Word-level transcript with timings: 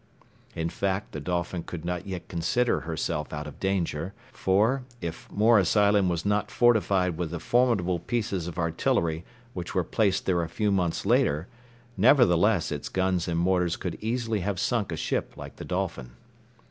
In 0.55 0.69
fact, 0.69 1.11
the 1.11 1.19
Dolphin 1.19 1.61
could 1.61 1.85
not 1.85 2.07
yet 2.07 2.27
consider 2.27 2.79
herself 2.79 3.31
out 3.31 3.45
of 3.45 3.59
danger; 3.59 4.15
for, 4.33 4.81
if 4.99 5.31
Morris 5.31 5.77
Island 5.77 6.09
was 6.09 6.25
not 6.25 6.49
fortified 6.49 7.17
with 7.19 7.29
the 7.29 7.39
formidable 7.39 7.99
pieces 7.99 8.47
of 8.47 8.57
artillery 8.57 9.25
which 9.53 9.75
were 9.75 9.83
placed 9.83 10.25
there 10.25 10.41
a 10.41 10.49
few 10.49 10.71
months 10.71 11.05
later, 11.05 11.47
nevertheless 11.97 12.71
its 12.71 12.89
guns 12.89 13.27
and 13.27 13.37
mortars 13.37 13.75
could 13.75 13.95
easily 14.01 14.39
have 14.39 14.59
sunk 14.59 14.91
a 14.91 14.97
ship 14.97 15.33
like 15.37 15.57
the 15.57 15.65
Dolphin. 15.65 16.09